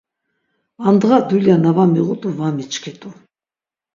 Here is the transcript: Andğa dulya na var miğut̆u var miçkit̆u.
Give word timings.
Andğa 0.87 1.17
dulya 1.29 1.55
na 1.63 1.71
var 1.75 1.87
miğut̆u 1.93 2.29
var 2.39 2.51
miçkit̆u. 2.57 3.09